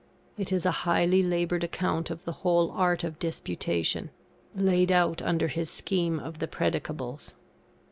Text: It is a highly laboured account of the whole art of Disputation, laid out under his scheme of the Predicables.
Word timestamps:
It 0.35 0.51
is 0.51 0.65
a 0.65 0.71
highly 0.81 1.21
laboured 1.21 1.63
account 1.63 2.09
of 2.09 2.25
the 2.25 2.31
whole 2.41 2.71
art 2.71 3.03
of 3.03 3.19
Disputation, 3.19 4.09
laid 4.55 4.91
out 4.91 5.21
under 5.21 5.47
his 5.47 5.69
scheme 5.69 6.19
of 6.19 6.39
the 6.39 6.47
Predicables. 6.47 7.35